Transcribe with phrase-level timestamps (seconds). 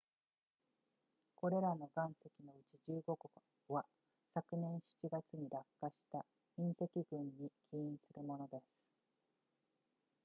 [1.35, 3.29] これらの岩石のうち15個
[3.67, 3.85] は
[4.33, 6.25] 昨年7月に落下した
[6.57, 8.63] 隕石群に起因するものです